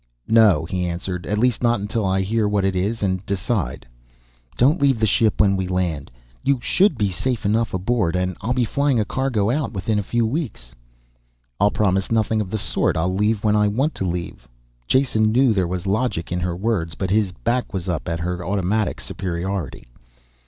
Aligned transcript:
"No," 0.27 0.65
he 0.65 0.87
answered. 0.87 1.27
"At 1.27 1.37
least 1.37 1.61
not 1.61 1.79
until 1.79 2.07
after 2.07 2.11
I 2.15 2.21
hear 2.21 2.47
what 2.47 2.65
it 2.65 2.75
is 2.75 3.03
and 3.03 3.23
decide." 3.23 3.85
"Don't 4.57 4.81
leave 4.81 4.99
the 4.99 5.05
ship 5.05 5.39
when 5.39 5.55
we 5.55 5.67
land. 5.67 6.09
You 6.41 6.57
should 6.59 6.97
be 6.97 7.11
safe 7.11 7.45
enough 7.45 7.71
aboard, 7.71 8.15
and 8.15 8.35
I'll 8.41 8.51
be 8.55 8.65
flying 8.65 8.99
a 8.99 9.05
cargo 9.05 9.51
out 9.51 9.73
within 9.73 9.99
a 9.99 10.01
few 10.01 10.25
weeks." 10.25 10.73
"I'll 11.59 11.69
promise 11.69 12.11
nothing 12.11 12.41
of 12.41 12.49
the 12.49 12.57
sort. 12.57 12.97
I'll 12.97 13.13
leave 13.13 13.43
when 13.43 13.55
I 13.55 13.67
want 13.67 13.93
to 13.93 14.03
leave." 14.05 14.47
Jason 14.87 15.31
knew 15.31 15.53
there 15.53 15.67
was 15.67 15.85
logic 15.85 16.31
in 16.31 16.39
her 16.39 16.55
words, 16.55 16.95
but 16.95 17.11
his 17.11 17.31
back 17.31 17.71
was 17.71 17.87
up 17.87 18.09
at 18.09 18.21
her 18.21 18.43
automatic 18.43 18.99
superiority. 19.01 19.85